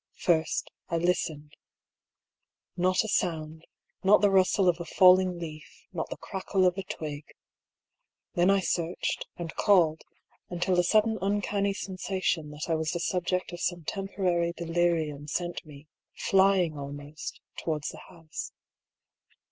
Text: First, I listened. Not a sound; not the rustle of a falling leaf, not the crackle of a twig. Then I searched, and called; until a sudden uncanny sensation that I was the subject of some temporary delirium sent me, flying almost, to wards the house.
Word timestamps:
First, 0.17 0.71
I 0.89 0.97
listened. 0.97 1.55
Not 2.75 3.03
a 3.03 3.07
sound; 3.07 3.67
not 4.03 4.19
the 4.21 4.31
rustle 4.31 4.67
of 4.67 4.79
a 4.79 4.83
falling 4.83 5.37
leaf, 5.37 5.85
not 5.93 6.09
the 6.09 6.17
crackle 6.17 6.65
of 6.65 6.75
a 6.75 6.81
twig. 6.81 7.23
Then 8.33 8.49
I 8.49 8.61
searched, 8.61 9.27
and 9.37 9.53
called; 9.53 10.01
until 10.49 10.79
a 10.79 10.83
sudden 10.83 11.19
uncanny 11.21 11.75
sensation 11.75 12.49
that 12.49 12.65
I 12.67 12.73
was 12.73 12.89
the 12.93 12.99
subject 12.99 13.53
of 13.53 13.59
some 13.61 13.83
temporary 13.83 14.53
delirium 14.57 15.27
sent 15.27 15.63
me, 15.67 15.85
flying 16.15 16.79
almost, 16.79 17.39
to 17.57 17.65
wards 17.69 17.89
the 17.89 17.99
house. 17.99 18.53